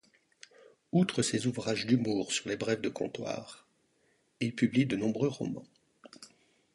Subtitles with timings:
[0.93, 3.67] Outre ses ouvrages d'humour sur les brèves de comptoir,
[4.39, 5.67] il publie de nombreux romans.